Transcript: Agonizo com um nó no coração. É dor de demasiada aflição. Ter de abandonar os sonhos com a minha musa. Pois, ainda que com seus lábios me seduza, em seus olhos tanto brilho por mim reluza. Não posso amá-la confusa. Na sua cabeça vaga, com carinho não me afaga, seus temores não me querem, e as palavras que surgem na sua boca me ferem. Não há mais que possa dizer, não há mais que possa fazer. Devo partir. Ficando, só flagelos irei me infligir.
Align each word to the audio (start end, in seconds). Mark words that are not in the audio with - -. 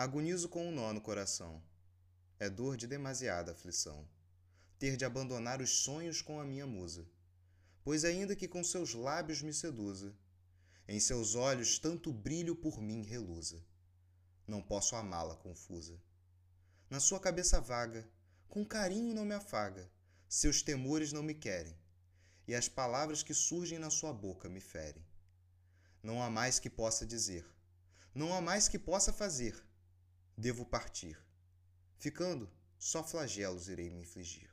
Agonizo 0.00 0.48
com 0.48 0.68
um 0.68 0.70
nó 0.70 0.92
no 0.92 1.00
coração. 1.00 1.60
É 2.38 2.48
dor 2.48 2.76
de 2.76 2.86
demasiada 2.86 3.50
aflição. 3.50 4.08
Ter 4.78 4.96
de 4.96 5.04
abandonar 5.04 5.60
os 5.60 5.70
sonhos 5.70 6.22
com 6.22 6.40
a 6.40 6.44
minha 6.44 6.68
musa. 6.68 7.04
Pois, 7.82 8.04
ainda 8.04 8.36
que 8.36 8.46
com 8.46 8.62
seus 8.62 8.94
lábios 8.94 9.42
me 9.42 9.52
seduza, 9.52 10.14
em 10.86 11.00
seus 11.00 11.34
olhos 11.34 11.80
tanto 11.80 12.12
brilho 12.12 12.54
por 12.54 12.80
mim 12.80 13.02
reluza. 13.02 13.60
Não 14.46 14.62
posso 14.62 14.94
amá-la 14.94 15.34
confusa. 15.34 16.00
Na 16.88 17.00
sua 17.00 17.18
cabeça 17.18 17.60
vaga, 17.60 18.08
com 18.48 18.64
carinho 18.64 19.12
não 19.12 19.24
me 19.24 19.34
afaga, 19.34 19.90
seus 20.28 20.62
temores 20.62 21.12
não 21.12 21.24
me 21.24 21.34
querem, 21.34 21.76
e 22.46 22.54
as 22.54 22.68
palavras 22.68 23.24
que 23.24 23.34
surgem 23.34 23.80
na 23.80 23.90
sua 23.90 24.12
boca 24.12 24.48
me 24.48 24.60
ferem. 24.60 25.04
Não 26.00 26.22
há 26.22 26.30
mais 26.30 26.60
que 26.60 26.70
possa 26.70 27.04
dizer, 27.04 27.44
não 28.14 28.32
há 28.32 28.40
mais 28.40 28.68
que 28.68 28.78
possa 28.78 29.12
fazer. 29.12 29.66
Devo 30.40 30.64
partir. 30.64 31.18
Ficando, 31.98 32.48
só 32.78 33.02
flagelos 33.02 33.66
irei 33.68 33.90
me 33.90 34.02
infligir. 34.02 34.48